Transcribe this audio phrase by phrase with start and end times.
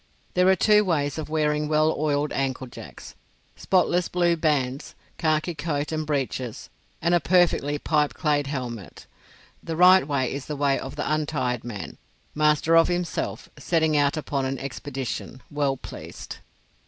[0.33, 3.13] There are two ways of wearing well oiled ankle jacks,
[3.55, 6.71] spotless blue bands, khaki coat and breeches,
[7.03, 9.05] and a perfectly pipeclayed helmet.
[9.61, 11.99] The right way is the way of the untired man,
[12.33, 16.37] master of himself, setting out upon an expedition, well pleased.